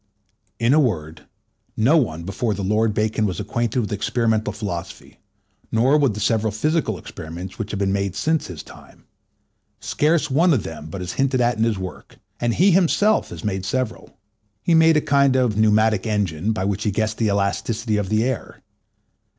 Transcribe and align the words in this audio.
In 0.57 0.73
a 0.73 0.79
word, 0.79 1.27
no 1.77 1.95
one 1.95 2.23
before 2.23 2.55
the 2.55 2.63
Lord 2.63 2.91
Bacon 2.91 3.27
was 3.27 3.39
acquainted 3.39 3.81
with 3.81 3.91
experimental 3.93 4.51
philosophy, 4.51 5.19
nor 5.71 5.95
with 5.95 6.15
the 6.15 6.19
several 6.19 6.49
physical 6.51 6.97
experiments 6.97 7.59
which 7.59 7.69
have 7.69 7.77
been 7.79 7.93
made 7.93 8.15
since 8.15 8.47
his 8.47 8.63
time. 8.63 9.03
Scarce 9.79 10.31
one 10.31 10.53
of 10.55 10.63
them 10.63 10.87
but 10.87 11.03
is 11.03 11.13
hinted 11.21 11.39
at 11.39 11.59
in 11.59 11.65
his 11.65 11.77
work, 11.77 12.17
and 12.39 12.55
he 12.55 12.71
himself 12.71 13.29
had 13.29 13.45
made 13.45 13.63
several. 13.63 14.17
He 14.63 14.73
made 14.73 14.97
a 14.97 15.01
kind 15.01 15.35
of 15.35 15.55
pneumatic 15.55 16.07
engine, 16.07 16.51
by 16.51 16.65
which 16.65 16.83
he 16.83 16.89
guessed 16.89 17.19
the 17.19 17.27
elasticity 17.29 17.97
of 17.97 18.09
the 18.09 18.23
air. 18.23 18.63